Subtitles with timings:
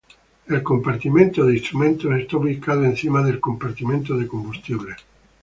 [0.47, 4.95] El compartimento para instrumentos está ubicado encima del compartimento de combustible.